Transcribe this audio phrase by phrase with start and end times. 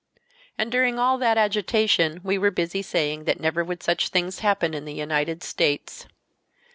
[0.57, 4.73] And during all that agitation we were busy saying that never would such things happen
[4.73, 6.07] in the United States.